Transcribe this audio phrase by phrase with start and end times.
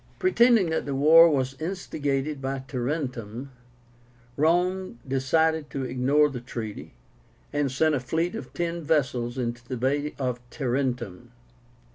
[0.17, 3.51] Pretending that the war was instigated by Tarentum,
[4.35, 6.95] Rome decided to ignore the treaty,
[7.53, 11.31] and sent a fleet of ten vessels into the Bay of Tarentum.